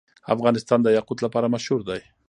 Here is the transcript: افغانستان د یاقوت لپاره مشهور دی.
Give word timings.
افغانستان 0.35 0.79
د 0.83 0.87
یاقوت 0.97 1.19
لپاره 1.25 1.51
مشهور 1.55 1.81
دی. 1.89 2.01